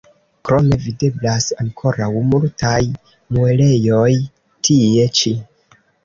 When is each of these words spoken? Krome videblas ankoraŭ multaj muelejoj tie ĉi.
Krome 0.47 0.75
videblas 0.83 1.45
ankoraŭ 1.63 2.07
multaj 2.29 2.79
muelejoj 3.35 4.07
tie 4.69 5.05
ĉi. 5.21 5.35